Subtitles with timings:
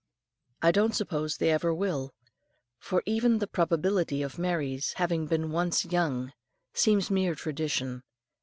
[0.63, 2.11] I don't suppose they ever will,
[2.79, 6.33] for even the probability of Mary's having been once young
[6.73, 8.01] seems mere tradition.